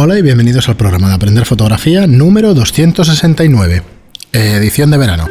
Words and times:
Hola 0.00 0.16
y 0.16 0.22
bienvenidos 0.22 0.68
al 0.68 0.76
programa 0.76 1.08
de 1.08 1.14
Aprender 1.14 1.44
Fotografía 1.44 2.06
número 2.06 2.54
269, 2.54 3.82
edición 4.32 4.92
de 4.92 4.96
verano. 4.96 5.26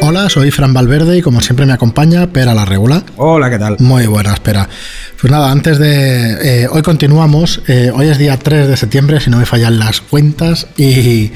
Hola, 0.00 0.30
soy 0.30 0.52
Fran 0.52 0.72
Valverde 0.72 1.18
y 1.18 1.22
como 1.22 1.40
siempre 1.40 1.66
me 1.66 1.72
acompaña 1.72 2.28
Pera 2.28 2.54
la 2.54 2.64
Regula. 2.64 3.02
Hola, 3.16 3.50
¿qué 3.50 3.58
tal? 3.58 3.78
Muy 3.80 4.06
buena, 4.06 4.32
espera. 4.32 4.68
Pues 5.20 5.32
nada, 5.32 5.50
antes 5.50 5.80
de... 5.80 6.62
Eh, 6.62 6.68
hoy 6.70 6.82
continuamos, 6.82 7.60
eh, 7.66 7.90
hoy 7.92 8.06
es 8.06 8.18
día 8.18 8.38
3 8.38 8.68
de 8.68 8.76
septiembre, 8.76 9.18
si 9.18 9.30
no 9.30 9.38
me 9.38 9.46
fallan 9.46 9.80
las 9.80 10.00
cuentas, 10.00 10.68
y, 10.76 11.32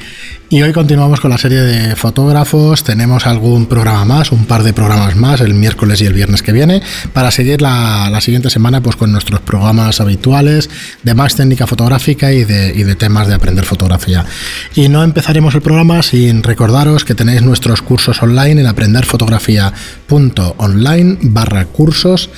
y 0.53 0.61
hoy 0.61 0.71
continuamos 0.71 1.19
con 1.19 1.31
la 1.31 1.39
serie 1.39 1.61
de 1.61 1.95
fotógrafos. 1.95 2.83
Tenemos 2.83 3.25
algún 3.25 3.65
programa 3.65 4.05
más, 4.05 4.31
un 4.31 4.45
par 4.45 4.61
de 4.61 4.71
programas 4.71 5.15
más, 5.15 5.41
el 5.41 5.55
miércoles 5.55 5.99
y 6.01 6.05
el 6.05 6.13
viernes 6.13 6.43
que 6.43 6.51
viene, 6.51 6.83
para 7.11 7.31
seguir 7.31 7.59
la, 7.59 8.07
la 8.11 8.21
siguiente 8.21 8.51
semana 8.51 8.79
pues, 8.79 8.95
con 8.95 9.11
nuestros 9.11 9.41
programas 9.41 9.99
habituales 9.99 10.69
de 11.01 11.15
más 11.15 11.35
técnica 11.35 11.65
fotográfica 11.65 12.31
y 12.31 12.43
de, 12.43 12.71
y 12.75 12.83
de 12.83 12.95
temas 12.95 13.27
de 13.27 13.33
aprender 13.33 13.65
fotografía. 13.65 14.27
Y 14.75 14.89
no 14.89 15.03
empezaremos 15.03 15.55
el 15.55 15.63
programa 15.63 16.03
sin 16.03 16.43
recordaros 16.43 17.03
que 17.03 17.15
tenéis 17.15 17.41
nuestros 17.41 17.81
cursos 17.81 18.21
online 18.21 18.61
en 18.61 18.67
aprenderfotografía.online 18.67 21.17
barra 21.23 21.65
cursos, 21.65 22.29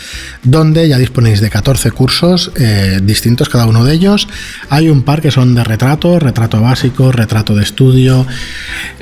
donde 0.41 0.87
ya 0.87 0.97
disponéis 0.97 1.34
de 1.41 1.49
14 1.49 1.91
cursos 1.91 2.51
eh, 2.55 2.99
distintos 3.03 3.49
cada 3.49 3.65
uno 3.65 3.83
de 3.83 3.93
ellos. 3.93 4.27
Hay 4.69 4.89
un 4.89 5.03
par 5.03 5.21
que 5.21 5.31
son 5.31 5.55
de 5.55 5.63
retrato, 5.63 6.19
retrato 6.19 6.61
básico, 6.61 7.11
retrato 7.11 7.55
de 7.55 7.63
estudio 7.63 8.25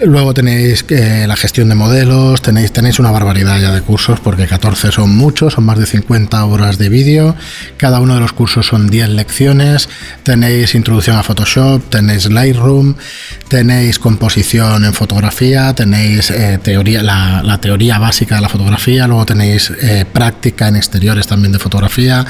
Luego 0.06 0.34
tenéis 0.34 0.86
eh, 0.90 1.26
la 1.28 1.36
gestión 1.36 1.70
de 1.70 1.76
modelos, 1.76 2.42
tenéis, 2.42 2.74
tenéis 2.74 3.00
una 3.00 3.12
barbaridad 3.12 3.60
ya 3.62 3.72
de 3.72 3.82
cursos, 3.82 4.20
porque 4.20 4.48
14 4.48 4.92
son 4.92 5.16
muchos, 5.16 5.54
son 5.54 5.66
más 5.66 5.78
de 5.78 5.86
50 5.86 6.44
horas 6.46 6.78
de 6.78 6.90
vídeo. 6.90 7.36
Cada 7.78 8.00
uno 8.00 8.16
de 8.16 8.20
los 8.20 8.34
cursos 8.34 8.66
son 8.66 8.90
10 8.90 9.10
lecciones. 9.10 9.88
Tenéis 10.24 10.76
introducción 10.76 11.16
a 11.18 11.24
Photoshop, 11.24 11.90
tenéis 11.90 12.30
Lightroom, 12.30 12.96
tenéis 13.48 14.00
composición 14.00 14.84
en 14.84 14.94
fotografía, 14.94 15.74
tenéis 15.74 16.32
eh, 16.32 16.60
teoría, 16.62 17.02
la, 17.04 17.60
teoría 17.62 18.00
básica 18.00 18.36
de 18.36 18.42
la 18.42 18.50
fotografía, 18.50 19.08
luego 19.08 19.26
tenéis 19.26 19.72
práctica 20.12 20.68
en 20.68 20.76
exteriores 20.76 21.28
también 21.28 21.52
de 21.54 21.60
fotografía. 21.60 22.23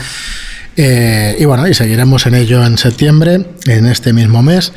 Eh, 0.75 1.35
y 1.39 1.45
bueno, 1.45 1.67
y 1.67 1.73
seguiremos 1.73 2.25
en 2.25 2.33
ello 2.33 2.65
en 2.65 2.77
septiembre, 2.77 3.45
en 3.67 3.85
este 3.85 4.11
mismo 4.11 4.41
mes. 4.41 4.73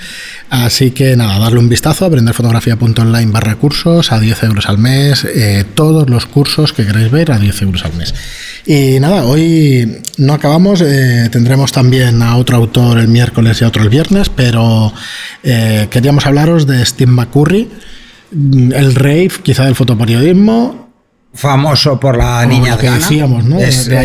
Así 0.50 0.90
que 0.90 1.16
nada, 1.16 1.38
darle 1.38 1.58
un 1.58 1.68
vistazo, 1.68 2.04
aprenderfotografía.online 2.04 3.32
barra 3.32 3.56
cursos 3.56 4.12
a 4.12 4.20
10 4.20 4.42
euros 4.44 4.68
al 4.68 4.78
mes, 4.78 5.24
eh, 5.24 5.64
todos 5.74 6.10
los 6.10 6.26
cursos 6.26 6.72
que 6.72 6.86
queréis 6.86 7.10
ver 7.10 7.32
a 7.32 7.38
10 7.38 7.62
euros 7.62 7.84
al 7.84 7.94
mes. 7.94 8.14
Y 8.66 9.00
nada, 9.00 9.24
hoy 9.24 10.02
no 10.18 10.34
acabamos, 10.34 10.82
eh, 10.82 11.28
tendremos 11.32 11.72
también 11.72 12.22
a 12.22 12.36
otro 12.36 12.56
autor 12.56 12.98
el 12.98 13.08
miércoles 13.08 13.60
y 13.60 13.64
a 13.64 13.68
otro 13.68 13.82
el 13.82 13.88
viernes, 13.88 14.28
pero 14.28 14.92
queríamos 15.42 16.26
hablaros 16.26 16.66
de 16.66 16.84
Steve 16.84 17.12
McCurry, 17.12 17.70
el 18.32 18.94
rave 18.96 19.30
quizá 19.44 19.64
del 19.64 19.76
fotoperiodismo, 19.76 20.85
famoso 21.36 22.00
por 22.00 22.16
la 22.16 22.44
niña 22.46 22.76
de 22.76 22.86
Gana. 22.86 23.08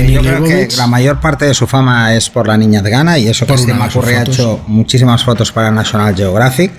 yo 0.05 0.21
creo 0.21 0.43
que 0.43 0.67
la 0.77 0.87
mayor 0.87 1.19
parte 1.19 1.45
de 1.45 1.53
su 1.53 1.65
fama 1.65 2.13
es 2.13 2.29
por 2.29 2.47
la 2.47 2.57
niña 2.57 2.81
de 2.81 2.89
Gana 2.89 3.17
y 3.17 3.27
eso 3.27 3.45
que 3.45 3.57
Steve 3.57 3.77
McCurry 3.77 4.13
ha 4.15 4.23
hecho 4.23 4.61
muchísimas 4.67 5.23
fotos 5.23 5.51
para 5.51 5.71
National 5.71 6.15
Geographic, 6.15 6.71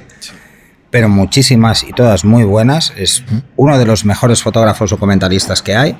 pero 0.90 1.08
muchísimas 1.08 1.82
y 1.82 1.92
todas 1.92 2.24
muy 2.24 2.44
buenas. 2.44 2.92
Es 2.96 3.24
uno 3.56 3.78
de 3.78 3.86
los 3.86 4.04
mejores 4.04 4.42
fotógrafos 4.42 4.90
documentalistas 4.90 5.62
que 5.62 5.74
hay, 5.74 5.98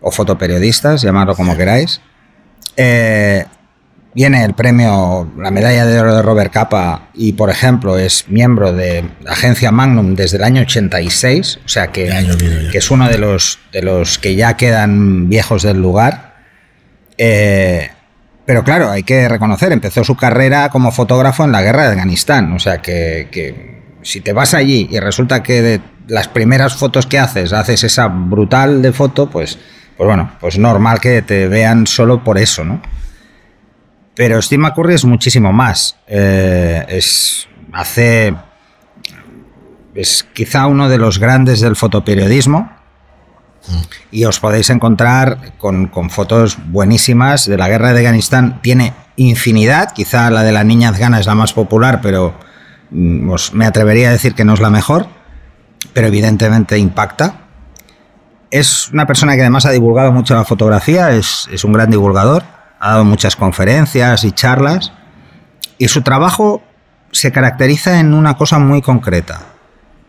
o 0.00 0.10
fotoperiodistas, 0.10 1.02
llamarlo 1.02 1.34
como 1.34 1.56
queráis. 1.56 2.00
Eh, 2.76 3.46
viene 4.18 4.42
el 4.42 4.52
premio, 4.52 5.30
la 5.38 5.52
medalla 5.52 5.86
de 5.86 6.00
oro 6.00 6.16
de 6.16 6.22
Robert 6.22 6.52
Capa 6.52 7.10
y, 7.14 7.34
por 7.34 7.50
ejemplo, 7.50 7.96
es 7.96 8.24
miembro 8.26 8.72
de 8.72 9.04
la 9.22 9.30
agencia 9.30 9.70
Magnum 9.70 10.16
desde 10.16 10.38
el 10.38 10.42
año 10.42 10.62
86, 10.62 11.60
o 11.64 11.68
sea 11.68 11.92
que, 11.92 12.26
que 12.72 12.78
es 12.78 12.90
uno 12.90 13.08
de 13.08 13.16
los, 13.16 13.60
de 13.70 13.80
los 13.82 14.18
que 14.18 14.34
ya 14.34 14.56
quedan 14.56 15.28
viejos 15.28 15.62
del 15.62 15.80
lugar. 15.80 16.34
Eh, 17.16 17.92
pero 18.44 18.64
claro, 18.64 18.90
hay 18.90 19.04
que 19.04 19.28
reconocer, 19.28 19.70
empezó 19.70 20.02
su 20.02 20.16
carrera 20.16 20.68
como 20.68 20.90
fotógrafo 20.90 21.44
en 21.44 21.52
la 21.52 21.62
guerra 21.62 21.84
de 21.84 21.90
Afganistán, 21.90 22.52
o 22.54 22.58
sea 22.58 22.78
que, 22.78 23.28
que 23.30 23.84
si 24.02 24.20
te 24.20 24.32
vas 24.32 24.52
allí 24.52 24.88
y 24.90 24.98
resulta 24.98 25.44
que 25.44 25.62
de 25.62 25.80
las 26.08 26.26
primeras 26.26 26.74
fotos 26.74 27.06
que 27.06 27.20
haces 27.20 27.52
haces 27.52 27.84
esa 27.84 28.08
brutal 28.08 28.82
de 28.82 28.90
foto, 28.92 29.30
pues, 29.30 29.60
pues 29.96 30.08
bueno, 30.08 30.32
pues 30.40 30.58
normal 30.58 30.98
que 30.98 31.22
te 31.22 31.46
vean 31.46 31.86
solo 31.86 32.24
por 32.24 32.36
eso, 32.36 32.64
¿no? 32.64 32.82
Pero 34.18 34.42
Steve 34.42 34.60
McCurry 34.60 34.94
es 34.94 35.04
muchísimo 35.04 35.52
más. 35.52 35.94
Eh, 36.08 36.84
es, 36.88 37.46
hace. 37.72 38.34
Es 39.94 40.26
quizá 40.32 40.66
uno 40.66 40.88
de 40.88 40.98
los 40.98 41.20
grandes 41.20 41.60
del 41.60 41.76
fotoperiodismo. 41.76 42.68
Y 44.10 44.24
os 44.24 44.40
podéis 44.40 44.70
encontrar 44.70 45.52
con, 45.58 45.92
fotos 46.10 46.58
buenísimas 46.66 47.46
de 47.46 47.58
la 47.58 47.68
guerra 47.68 47.92
de 47.92 48.00
Afganistán. 48.00 48.60
Tiene 48.60 48.92
infinidad. 49.14 49.92
Quizá 49.92 50.32
la 50.32 50.42
de 50.42 50.50
la 50.50 50.64
niña 50.64 50.88
afgana 50.88 51.20
es 51.20 51.26
la 51.26 51.36
más 51.36 51.52
popular, 51.52 52.00
pero 52.02 52.34
mm, 52.90 53.32
me 53.52 53.66
atrevería 53.66 54.08
a 54.08 54.12
decir 54.12 54.34
que 54.34 54.44
no 54.44 54.54
es 54.54 54.60
la 54.60 54.70
mejor. 54.70 55.06
Pero 55.92 56.08
evidentemente 56.08 56.76
impacta. 56.76 57.42
Es 58.50 58.88
una 58.88 59.06
persona 59.06 59.36
que 59.36 59.42
además 59.42 59.64
ha 59.64 59.70
divulgado 59.70 60.10
mucho 60.10 60.34
la 60.34 60.44
fotografía, 60.44 61.12
es, 61.12 61.48
es 61.52 61.62
un 61.62 61.72
gran 61.72 61.88
divulgador 61.88 62.57
ha 62.80 62.90
dado 62.90 63.04
muchas 63.04 63.36
conferencias 63.36 64.24
y 64.24 64.32
charlas, 64.32 64.92
y 65.78 65.88
su 65.88 66.02
trabajo 66.02 66.62
se 67.12 67.32
caracteriza 67.32 68.00
en 68.00 68.14
una 68.14 68.36
cosa 68.36 68.58
muy 68.58 68.82
concreta, 68.82 69.40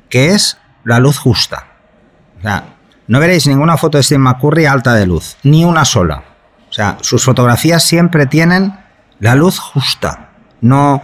que 0.10 0.34
es 0.34 0.58
la 0.84 1.00
luz 1.00 1.18
justa. 1.18 1.68
O 2.40 2.42
sea, 2.42 2.76
no 3.08 3.20
veréis 3.20 3.48
ninguna 3.48 3.78
foto 3.78 3.98
de 3.98 4.04
Steve 4.04 4.20
McCurry 4.20 4.66
alta 4.66 4.94
de 4.94 5.06
luz, 5.06 5.38
ni 5.44 5.66
una 5.66 5.86
sola. 5.86 6.24
O 6.70 6.74
sea, 6.74 6.98
sus 7.02 7.24
fotografías 7.24 7.84
siempre 7.84 8.26
tienen 8.26 8.78
la 9.20 9.36
luz 9.36 9.60
justa. 9.60 10.30
No. 10.62 11.04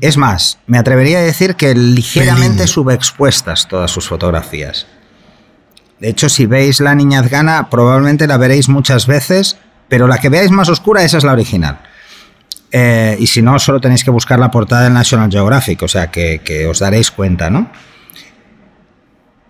Es 0.00 0.16
más, 0.16 0.58
me 0.66 0.78
atrevería 0.78 1.18
a 1.18 1.22
decir 1.22 1.56
que 1.56 1.74
ligeramente 1.74 2.68
subexpuestas 2.68 3.66
todas 3.66 3.90
sus 3.90 4.06
fotografías. 4.06 4.86
De 5.98 6.08
hecho, 6.08 6.28
si 6.28 6.46
veis 6.46 6.80
La 6.80 6.94
Niña 6.94 7.18
Afgana, 7.18 7.68
probablemente 7.68 8.28
la 8.28 8.36
veréis 8.36 8.68
muchas 8.68 9.08
veces 9.08 9.56
pero 9.92 10.08
la 10.08 10.16
que 10.16 10.30
veáis 10.30 10.50
más 10.50 10.70
oscura, 10.70 11.02
esa 11.04 11.18
es 11.18 11.24
la 11.24 11.32
original. 11.32 11.78
Eh, 12.70 13.14
y 13.20 13.26
si 13.26 13.42
no, 13.42 13.58
solo 13.58 13.78
tenéis 13.78 14.02
que 14.02 14.10
buscar 14.10 14.38
la 14.38 14.50
portada 14.50 14.84
del 14.84 14.94
National 14.94 15.30
Geographic, 15.30 15.82
o 15.82 15.86
sea 15.86 16.10
que, 16.10 16.66
os 16.66 16.78
daréis 16.78 17.10
cuenta, 17.10 17.50
¿no? 17.50 17.70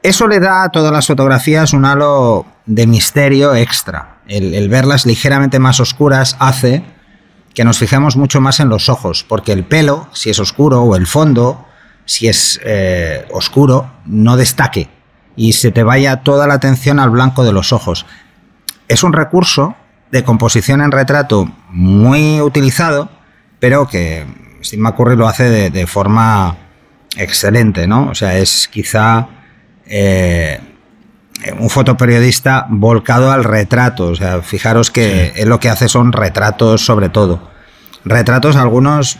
Eso 0.02 0.26
le 0.26 0.40
da 0.40 0.64
a 0.64 0.70
todas 0.70 0.92
las 0.92 1.06
fotografías 1.06 1.72
un 1.72 1.84
halo 1.84 2.44
de 2.66 2.88
misterio 2.88 3.54
extra. 3.54 4.16
El, 4.26 4.68
verlas 4.68 5.06
ligeramente 5.06 5.60
más 5.60 5.78
oscuras 5.78 6.34
hace 6.40 6.82
que 7.54 7.62
nos 7.62 7.78
fijemos 7.78 8.16
mucho 8.16 8.40
más 8.40 8.58
en 8.58 8.68
los 8.68 8.88
ojos, 8.88 9.24
porque 9.28 9.52
el 9.52 9.62
pelo, 9.62 10.08
si 10.12 10.30
es 10.30 10.40
oscuro, 10.40 10.82
o 10.82 10.96
el 10.96 11.06
fondo, 11.06 11.68
si 12.04 12.26
es 12.26 12.60
eh, 12.64 13.28
oscuro, 13.30 13.92
no 14.06 14.36
destaque 14.36 14.88
y 15.36 15.52
se 15.52 15.70
te 15.70 15.84
vaya 15.84 16.24
toda 16.24 16.48
la 16.48 16.54
atención 16.54 16.98
al 16.98 17.10
blanco 17.10 17.44
de 17.44 17.52
los 17.52 17.72
ojos. 17.72 18.06
Es 18.88 19.04
un 19.04 19.12
recurso 19.12 19.76
de 20.12 20.22
composición 20.22 20.82
en 20.82 20.92
retrato 20.92 21.50
muy 21.70 22.40
utilizado, 22.42 23.08
pero 23.58 23.88
que 23.88 24.26
Steve 24.62 24.82
McCurry 24.82 25.16
lo 25.16 25.26
hace 25.26 25.70
de, 25.70 25.86
forma 25.86 26.56
excelente, 27.16 27.86
¿no? 27.86 28.08
O 28.10 28.14
sea, 28.14 28.36
es 28.36 28.68
quizá 28.68 29.26
eh, 29.86 30.60
un 31.58 31.70
fotoperiodista 31.70 32.66
volcado 32.68 33.32
al 33.32 33.42
retrato. 33.42 34.08
O 34.08 34.14
sea, 34.14 34.42
fijaros 34.42 34.90
que 34.90 35.32
él 35.36 35.48
lo 35.48 35.58
que 35.58 35.70
hace 35.70 35.88
son 35.88 36.12
retratos 36.12 36.84
sobre 36.84 37.08
todo. 37.08 37.50
Retratos 38.04 38.56
algunos 38.56 39.18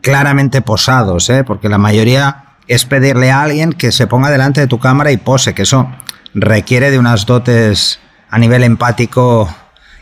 claramente 0.00 0.62
posados, 0.62 1.30
¿eh? 1.30 1.44
porque 1.44 1.68
la 1.68 1.78
mayoría 1.78 2.56
es 2.66 2.84
pedirle 2.84 3.30
a 3.30 3.42
alguien 3.42 3.72
que 3.72 3.92
se 3.92 4.08
ponga 4.08 4.30
delante 4.30 4.60
de 4.60 4.66
tu 4.66 4.80
cámara 4.80 5.12
y 5.12 5.16
pose, 5.16 5.54
que 5.54 5.62
eso 5.62 5.88
requiere 6.34 6.90
de 6.90 6.98
unas 6.98 7.26
dotes 7.26 8.00
a 8.30 8.38
nivel 8.38 8.64
empático 8.64 9.48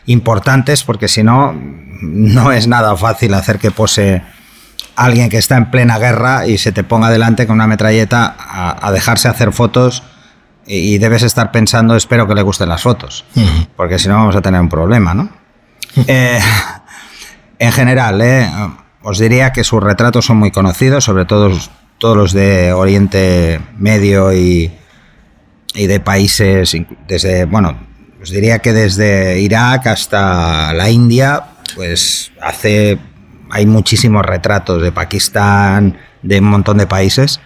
importantes, 0.05 0.83
porque 0.83 1.07
si 1.07 1.23
no, 1.23 1.53
no 2.01 2.51
es 2.51 2.67
nada 2.67 2.95
fácil 2.95 3.33
hacer 3.33 3.59
que 3.59 3.71
pose 3.71 4.21
alguien 4.95 5.29
que 5.29 5.37
está 5.37 5.57
en 5.57 5.71
plena 5.71 5.97
guerra 5.97 6.47
y 6.47 6.57
se 6.57 6.71
te 6.71 6.83
ponga 6.83 7.09
delante 7.09 7.47
con 7.47 7.55
una 7.55 7.67
metralleta 7.67 8.35
a, 8.37 8.91
dejarse 8.91 9.27
hacer 9.27 9.51
fotos 9.51 10.03
y, 10.65 10.97
debes 10.97 11.23
estar 11.23 11.51
pensando, 11.51 11.95
espero 11.95 12.27
que 12.27 12.33
le 12.33 12.41
gusten 12.41 12.69
las 12.69 12.81
fotos, 12.81 13.25
porque 13.75 13.99
si 13.99 14.07
no 14.07 14.15
vamos 14.15 14.35
a 14.35 14.41
tener 14.41 14.59
un 14.61 14.69
problema, 14.69 15.13
¿no? 15.13 15.29
Eh, 16.07 16.39
en 17.59 17.71
general, 17.71 18.21
eh, 18.21 18.49
os 19.01 19.19
diría 19.19 19.51
que 19.51 19.63
sus 19.63 19.81
retratos 19.81 20.25
son 20.25 20.37
muy 20.37 20.51
conocidos, 20.51 21.03
sobre 21.03 21.25
todo 21.25 21.51
todos 21.97 22.17
los 22.17 22.33
de 22.33 22.73
Oriente 22.73 23.61
Medio 23.77 24.33
y, 24.33 24.71
y 25.73 25.87
de 25.87 25.99
países, 25.99 26.75
desde, 27.07 27.45
bueno, 27.45 27.77
os 28.25 28.31
diría 28.31 28.57
que 28.57 28.73
desde 28.73 29.39
Irak 29.39 29.85
hasta 29.85 30.73
la 30.73 30.89
India 30.89 31.43
pues 31.75 32.31
hace 32.41 32.97
hay 33.51 33.67
muchísimos 33.67 34.25
retratos 34.25 34.81
de 34.81 34.91
Pakistán, 34.91 35.99
de 36.23 36.39
un 36.39 36.45
montón 36.45 36.79
de 36.79 36.87
países. 36.87 37.39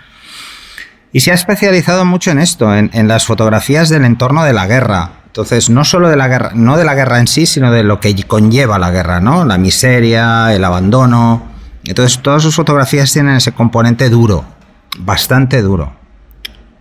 Y 1.12 1.20
se 1.20 1.32
ha 1.32 1.34
especializado 1.34 2.06
mucho 2.06 2.32
en 2.32 2.40
esto, 2.40 2.74
en, 2.74 3.08
las 3.10 3.26
fotografías 3.26 3.90
del 3.90 4.06
entorno 4.06 4.46
de 4.46 4.54
la 4.54 4.68
guerra. 4.68 5.12
Entonces, 5.26 5.70
no 5.70 5.84
solo 5.84 6.08
de 6.08 6.16
la 6.16 6.30
guerra, 6.30 6.52
no 6.54 6.78
de 6.78 6.86
la 6.86 6.96
guerra 6.96 7.20
en 7.20 7.28
sí, 7.28 7.46
sino 7.46 7.74
de 7.74 7.84
lo 7.84 8.00
que 8.00 8.16
conlleva 8.24 8.80
la 8.80 8.90
guerra, 8.90 9.20
¿no? 9.20 9.44
La 9.44 9.58
miseria, 9.58 10.54
el 10.54 10.64
abandono. 10.64 11.46
Entonces, 11.84 12.22
todas 12.22 12.42
sus 12.42 12.56
fotografías 12.56 13.12
tienen 13.12 13.36
ese 13.36 13.52
componente 13.52 14.10
duro, 14.10 14.46
bastante 15.00 15.62
duro. 15.62 15.99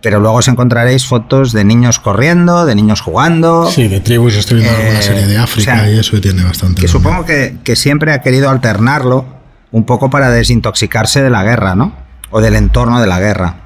Pero 0.01 0.19
luego 0.19 0.37
os 0.37 0.47
encontraréis 0.47 1.05
fotos 1.05 1.51
de 1.51 1.65
niños 1.65 1.99
corriendo, 1.99 2.65
de 2.65 2.75
niños 2.75 3.01
jugando. 3.01 3.69
Sí, 3.69 3.87
de 3.87 3.99
tribus, 3.99 4.35
estoy 4.35 4.61
viendo 4.61 4.77
alguna 4.77 5.01
serie 5.01 5.27
de 5.27 5.37
África 5.37 5.89
y 5.89 5.99
eso 5.99 6.19
tiene 6.21 6.43
bastante. 6.43 6.81
Que 6.81 6.87
supongo 6.87 7.25
que, 7.25 7.57
que 7.63 7.75
siempre 7.75 8.13
ha 8.13 8.21
querido 8.21 8.49
alternarlo 8.49 9.25
un 9.71 9.85
poco 9.85 10.09
para 10.09 10.29
desintoxicarse 10.29 11.21
de 11.21 11.29
la 11.29 11.43
guerra, 11.43 11.75
¿no? 11.75 11.93
O 12.31 12.41
del 12.41 12.55
entorno 12.55 13.01
de 13.01 13.07
la 13.07 13.19
guerra. 13.19 13.57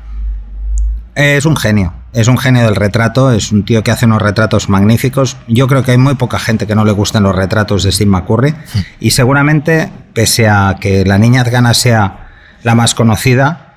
Es 1.15 1.45
un 1.45 1.55
genio, 1.55 1.93
es 2.13 2.27
un 2.27 2.37
genio 2.37 2.63
del 2.63 2.75
retrato, 2.75 3.31
es 3.31 3.51
un 3.51 3.63
tío 3.63 3.83
que 3.83 3.91
hace 3.91 4.05
unos 4.05 4.21
retratos 4.21 4.69
magníficos. 4.69 5.37
Yo 5.47 5.67
creo 5.67 5.83
que 5.83 5.91
hay 5.91 5.97
muy 5.97 6.15
poca 6.15 6.39
gente 6.39 6.65
que 6.65 6.75
no 6.75 6.85
le 6.85 6.91
gusten 6.91 7.23
los 7.23 7.35
retratos 7.35 7.83
de 7.83 7.91
Steve 7.91 8.09
McCurry 8.09 8.55
y 8.99 9.11
seguramente, 9.11 9.91
pese 10.13 10.47
a 10.47 10.77
que 10.79 11.05
la 11.05 11.17
niña 11.17 11.43
Gana 11.43 11.73
sea 11.73 12.29
la 12.63 12.75
más 12.75 12.95
conocida, 12.95 13.75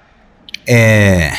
eh, 0.66 1.30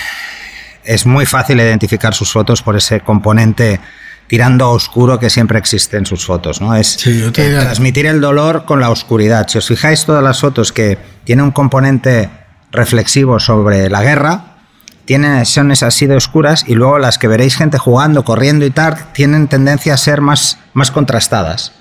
es 0.88 1.06
muy 1.06 1.26
fácil 1.26 1.60
identificar 1.60 2.14
sus 2.14 2.32
fotos 2.32 2.64
por 2.64 2.76
ese 2.78 3.02
componente 3.02 3.80
tirando 4.28 4.66
a 4.66 4.70
oscuro 4.70 5.20
que 5.20 5.30
siempre 5.30 5.60
existe 5.60 5.98
en 5.98 6.06
sus 6.06 6.26
fotos, 6.26 6.62
¿no? 6.62 6.76
Es 6.76 6.98
transmitir 7.34 8.06
el 8.06 8.20
dolor 8.20 8.66
con 8.66 8.80
la 8.80 8.90
oscuridad. 8.90 9.48
Si 9.48 9.58
os 9.58 9.68
fijáis 9.68 10.06
todas 10.06 10.24
las 10.24 10.40
fotos 10.40 10.72
que 10.72 10.98
tienen 11.24 11.46
un 11.46 11.52
componente 11.52 12.30
reflexivo 12.72 13.40
sobre 13.40 13.90
la 13.90 14.02
guerra, 14.02 14.58
tienen, 15.06 15.46
son 15.46 15.72
esas 15.72 15.96
así 15.96 16.08
de 16.08 16.16
oscuras 16.16 16.66
y 16.68 16.76
luego 16.76 17.00
las 17.00 17.18
que 17.18 17.28
veréis 17.28 17.56
gente 17.56 17.78
jugando, 17.78 18.26
corriendo 18.26 18.66
y 18.66 18.72
tal, 18.72 18.98
tienen 19.14 19.48
tendencia 19.48 19.94
a 19.94 19.98
ser 19.98 20.20
más, 20.22 20.58
más 20.74 20.92
contrastadas. 20.92 21.74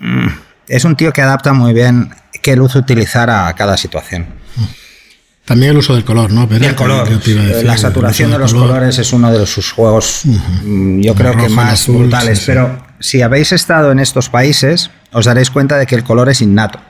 Mm, 0.00 0.28
es 0.68 0.84
un 0.84 0.96
tío 0.96 1.12
que 1.12 1.22
adapta 1.22 1.52
muy 1.54 1.72
bien 1.72 2.14
qué 2.42 2.56
luz 2.56 2.76
utilizar 2.76 3.30
a 3.30 3.52
cada 3.54 3.76
situación. 3.78 4.39
También 5.44 5.72
el 5.72 5.78
uso 5.78 5.94
del 5.94 6.04
color, 6.04 6.30
¿no? 6.30 6.48
el 6.50 6.74
color. 6.76 7.08
la 7.64 7.76
saturación 7.76 8.30
de 8.30 8.38
los 8.38 8.54
colores 8.54 8.98
es 8.98 9.12
uno 9.12 9.32
de 9.32 9.44
sus 9.46 9.72
juegos, 9.72 10.22
mm, 10.24 11.00
yo 11.00 11.14
creo 11.14 11.36
que 11.36 11.48
más 11.48 11.88
brutales. 11.88 12.44
Pero 12.46 12.84
si 13.00 13.22
habéis 13.22 13.52
estado 13.52 13.90
en 13.90 13.98
estos 13.98 14.28
países, 14.28 14.90
os 15.12 15.24
daréis 15.24 15.50
cuenta 15.50 15.76
de 15.76 15.86
que 15.86 15.96
el 15.96 16.04
color 16.04 16.28
es 16.28 16.40
innato. 16.40 16.80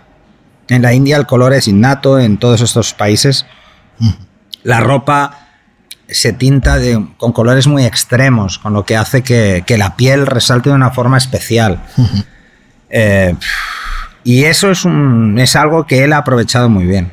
En 0.69 0.83
la 0.83 0.93
India 0.93 1.17
el 1.17 1.27
color 1.27 1.53
es 1.53 1.69
innato, 1.69 2.19
en 2.19 2.39
todos 2.39 2.61
estos 2.61 2.93
países. 2.93 3.47
La 4.63 4.81
ropa 4.81 5.49
se 6.09 6.33
tinta 6.33 6.79
con 7.17 7.33
colores 7.33 7.67
muy 7.67 7.85
extremos, 7.85 8.59
con 8.59 8.73
lo 8.73 8.85
que 8.85 8.97
hace 8.97 9.23
que, 9.23 9.65
la 9.79 9.97
piel 9.97 10.27
resalte 10.27 10.71
de 10.71 10.75
una 10.75 10.91
forma 10.91 11.19
especial. 11.19 11.83
Eh, 12.91 13.35
y 14.25 14.45
eso 14.45 14.71
es, 14.71 14.85
un, 14.85 15.39
es 15.39 15.57
algo 15.57 15.87
que 15.87 16.05
él 16.05 16.13
ha 16.13 16.19
aprovechado 16.19 16.69
muy 16.69 16.85
bien. 16.85 17.13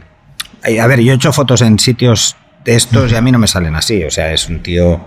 A 0.79 0.87
ver, 0.87 0.99
yo 0.99 1.13
he 1.13 1.15
hecho 1.15 1.31
fotos 1.31 1.61
en 1.61 1.79
sitios 1.79 2.35
de 2.65 2.75
estos 2.75 3.11
y 3.11 3.15
a 3.15 3.21
mí 3.21 3.31
no 3.31 3.39
me 3.39 3.47
salen 3.47 3.75
así. 3.75 4.03
O 4.03 4.11
sea, 4.11 4.33
es 4.33 4.49
un 4.49 4.61
tío 4.61 5.05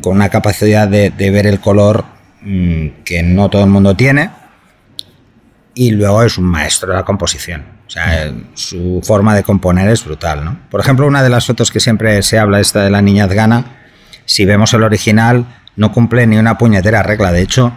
con 0.00 0.16
una 0.16 0.28
capacidad 0.28 0.86
de, 0.86 1.10
ver 1.10 1.46
el 1.46 1.60
color 1.60 2.04
mm, 2.42 3.02
que 3.04 3.22
no 3.22 3.50
todo 3.50 3.64
el 3.64 3.70
mundo 3.70 3.96
tiene. 3.96 4.30
Y 5.74 5.90
luego 5.90 6.22
es 6.22 6.38
un 6.38 6.46
maestro 6.46 6.90
de 6.90 6.96
la 6.96 7.04
composición. 7.04 7.64
O 7.86 7.90
sea, 7.90 8.32
su 8.54 9.00
forma 9.04 9.34
de 9.34 9.42
componer 9.42 9.88
es 9.90 10.04
brutal, 10.04 10.44
¿no? 10.44 10.58
Por 10.70 10.80
ejemplo, 10.80 11.06
una 11.06 11.22
de 11.22 11.28
las 11.28 11.46
fotos 11.46 11.70
que 11.70 11.80
siempre 11.80 12.22
se 12.22 12.38
habla, 12.38 12.60
esta 12.60 12.82
de 12.82 12.90
la 12.90 13.02
niña 13.02 13.24
Afgana, 13.24 13.64
si 14.24 14.44
vemos 14.44 14.72
el 14.74 14.82
original, 14.82 15.44
no 15.76 15.92
cumple 15.92 16.26
ni 16.26 16.36
una 16.36 16.58
puñetera 16.58 17.02
regla. 17.02 17.30
De 17.30 17.42
hecho, 17.42 17.72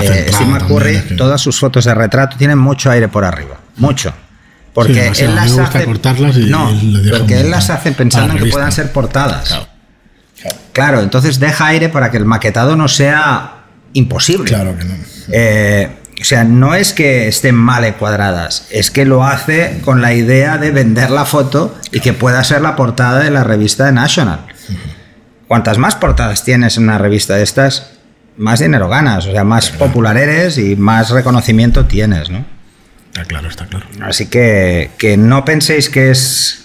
eh, 0.00 0.30
si 0.30 1.16
todas 1.16 1.40
sus 1.40 1.58
fotos 1.58 1.84
de 1.84 1.94
retrato 1.94 2.36
tienen 2.36 2.58
mucho 2.58 2.90
aire 2.90 3.08
por 3.08 3.24
arriba. 3.24 3.58
Mucho. 3.76 4.14
Porque 4.72 5.08
él 5.18 5.34
las 5.34 5.58
hace. 5.58 5.86
no, 5.86 6.72
porque 7.10 7.40
él 7.40 7.50
las 7.50 7.70
hace 7.70 7.92
pensando 7.92 8.34
en 8.34 8.44
que 8.44 8.50
puedan 8.50 8.72
ser 8.72 8.92
portadas. 8.92 9.68
Claro. 10.72 11.00
entonces 11.00 11.38
deja 11.38 11.66
aire 11.66 11.88
para 11.88 12.10
que 12.10 12.16
el 12.16 12.24
maquetado 12.24 12.74
no 12.74 12.88
sea 12.88 13.64
imposible. 13.92 14.48
Claro 14.48 14.76
que 14.76 14.84
no. 14.84 14.94
Eh, 15.30 15.90
o 16.20 16.24
sea, 16.24 16.44
no 16.44 16.74
es 16.74 16.92
que 16.92 17.26
estén 17.26 17.54
mal 17.54 17.96
cuadradas, 17.96 18.66
es 18.70 18.90
que 18.90 19.04
lo 19.04 19.24
hace 19.24 19.80
con 19.84 20.00
la 20.00 20.14
idea 20.14 20.56
de 20.56 20.70
vender 20.70 21.10
la 21.10 21.24
foto 21.24 21.76
y 21.90 22.00
que 22.00 22.12
pueda 22.12 22.44
ser 22.44 22.62
la 22.62 22.76
portada 22.76 23.20
de 23.20 23.30
la 23.30 23.44
revista 23.44 23.86
de 23.86 23.92
National. 23.92 24.46
Cuantas 25.48 25.78
más 25.78 25.96
portadas 25.96 26.44
tienes 26.44 26.76
en 26.76 26.84
una 26.84 26.98
revista 26.98 27.34
de 27.34 27.42
estas, 27.42 27.90
más 28.36 28.60
dinero 28.60 28.88
ganas, 28.88 29.26
o 29.26 29.32
sea, 29.32 29.44
más 29.44 29.70
popular 29.70 30.16
eres 30.16 30.58
y 30.58 30.76
más 30.76 31.10
reconocimiento 31.10 31.86
tienes, 31.86 32.30
¿no? 32.30 32.44
Está 33.12 33.26
claro, 33.26 33.48
está 33.48 33.66
claro. 33.66 33.84
Así 34.00 34.26
que, 34.26 34.90
que 34.96 35.18
no 35.18 35.44
penséis 35.44 35.90
que 35.90 36.10
es 36.10 36.62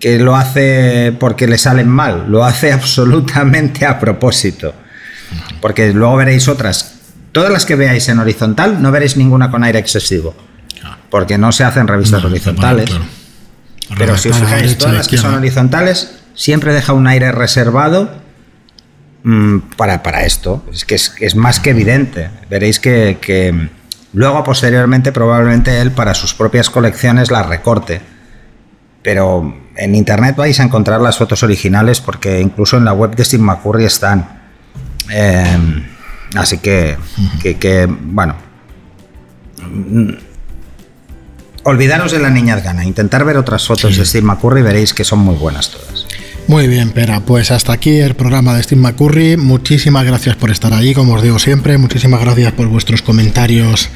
que 0.00 0.18
lo 0.18 0.34
hace 0.34 1.14
porque 1.20 1.46
le 1.46 1.56
salen 1.56 1.88
mal, 1.88 2.26
lo 2.28 2.44
hace 2.44 2.72
absolutamente 2.74 3.86
a 3.86 4.00
propósito. 4.00 4.74
Porque 5.60 5.92
luego 5.92 6.16
veréis 6.16 6.48
otras. 6.48 6.94
Todas 7.30 7.50
las 7.50 7.64
que 7.64 7.76
veáis 7.76 8.08
en 8.08 8.18
horizontal, 8.18 8.82
no 8.82 8.90
veréis 8.90 9.16
ninguna 9.16 9.50
con 9.50 9.62
aire 9.62 9.78
excesivo. 9.78 10.34
Porque 11.10 11.38
no 11.38 11.52
se 11.52 11.62
hacen 11.62 11.86
revistas 11.86 12.24
horizontales. 12.24 12.90
Pero 13.96 14.18
si 14.18 14.30
os 14.30 14.36
fijáis, 14.36 14.76
todas 14.76 14.94
las 14.94 15.08
que 15.08 15.16
son 15.16 15.34
horizontales, 15.34 16.16
siempre 16.34 16.72
deja 16.72 16.92
un 16.92 17.06
aire 17.06 17.30
reservado 17.30 18.12
mm, 19.22 19.58
para, 19.76 20.02
para, 20.02 20.24
esto. 20.24 20.64
Es 20.72 20.84
que 20.84 20.96
es, 20.96 21.14
es, 21.20 21.36
más 21.36 21.60
que 21.60 21.70
evidente. 21.70 22.30
Veréis 22.50 22.80
que, 22.80 23.18
que 23.20 23.68
Luego, 24.14 24.44
posteriormente, 24.44 25.10
probablemente 25.10 25.80
él 25.80 25.90
para 25.90 26.14
sus 26.14 26.34
propias 26.34 26.70
colecciones 26.70 27.30
las 27.30 27.46
recorte. 27.46 28.00
Pero 29.02 29.54
en 29.76 29.94
internet 29.94 30.36
vais 30.36 30.58
a 30.60 30.62
encontrar 30.62 31.00
las 31.00 31.18
fotos 31.18 31.42
originales 31.42 32.00
porque 32.00 32.40
incluso 32.40 32.76
en 32.76 32.84
la 32.84 32.92
web 32.92 33.14
de 33.14 33.24
Steve 33.24 33.42
McCurry 33.42 33.84
están. 33.84 34.42
Eh, 35.10 35.58
así 36.36 36.58
que, 36.58 36.96
que, 37.42 37.86
bueno. 37.86 38.36
Olvidaros 41.64 42.12
de 42.12 42.18
la 42.20 42.30
niña 42.30 42.60
gana, 42.60 42.84
intentar 42.84 43.24
ver 43.24 43.36
otras 43.36 43.66
fotos 43.66 43.96
de 43.96 44.04
Steve 44.04 44.26
McCurry 44.26 44.60
y 44.60 44.62
veréis 44.62 44.94
que 44.94 45.02
son 45.02 45.18
muy 45.18 45.34
buenas 45.34 45.70
todas. 45.70 46.06
Muy 46.46 46.68
bien, 46.68 46.90
Pera. 46.90 47.20
Pues 47.20 47.50
hasta 47.50 47.72
aquí 47.72 47.98
el 47.98 48.14
programa 48.14 48.54
de 48.54 48.62
Steve 48.62 48.80
McCurry. 48.80 49.36
Muchísimas 49.36 50.04
gracias 50.04 50.36
por 50.36 50.50
estar 50.50 50.72
ahí, 50.74 50.94
como 50.94 51.14
os 51.14 51.22
digo 51.22 51.38
siempre. 51.38 51.78
Muchísimas 51.78 52.20
gracias 52.20 52.52
por 52.52 52.68
vuestros 52.68 53.02
comentarios 53.02 53.88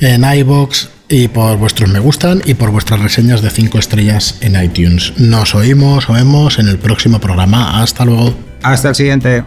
en 0.00 0.24
iBox 0.24 0.90
y 1.08 1.28
por 1.28 1.56
vuestros 1.58 1.90
me 1.90 1.98
gustan 1.98 2.42
y 2.44 2.54
por 2.54 2.70
vuestras 2.70 3.00
reseñas 3.00 3.42
de 3.42 3.50
5 3.50 3.78
estrellas 3.78 4.38
en 4.40 4.62
iTunes. 4.62 5.14
Nos 5.16 5.54
oímos 5.54 6.08
o 6.08 6.12
vemos 6.12 6.58
en 6.58 6.68
el 6.68 6.78
próximo 6.78 7.20
programa. 7.20 7.82
Hasta 7.82 8.04
luego. 8.04 8.34
Hasta 8.62 8.90
el 8.90 8.94
siguiente. 8.94 9.44